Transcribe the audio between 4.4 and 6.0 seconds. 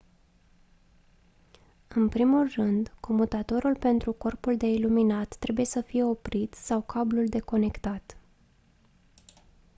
de iluminat trebuie sa